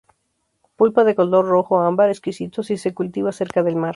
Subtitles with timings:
[0.77, 3.89] Pulpa de color rojo ámbar, exquisito si se cultiva cerca del mar.